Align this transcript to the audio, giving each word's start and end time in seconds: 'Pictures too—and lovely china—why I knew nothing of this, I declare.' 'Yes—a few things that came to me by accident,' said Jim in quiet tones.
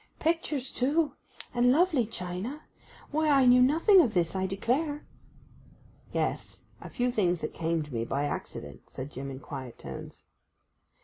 'Pictures 0.19 0.71
too—and 0.71 1.71
lovely 1.71 2.07
china—why 2.07 3.29
I 3.29 3.45
knew 3.45 3.61
nothing 3.61 4.01
of 4.01 4.15
this, 4.15 4.35
I 4.35 4.47
declare.' 4.47 5.05
'Yes—a 6.11 6.89
few 6.89 7.11
things 7.11 7.41
that 7.41 7.53
came 7.53 7.83
to 7.83 7.93
me 7.93 8.03
by 8.03 8.25
accident,' 8.25 8.89
said 8.89 9.11
Jim 9.11 9.29
in 9.29 9.39
quiet 9.39 9.77
tones. 9.77 10.23